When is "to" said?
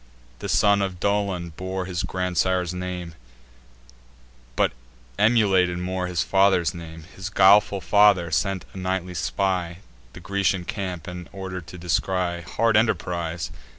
11.61-11.77